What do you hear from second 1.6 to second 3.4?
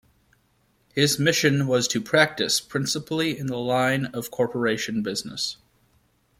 was to practice principally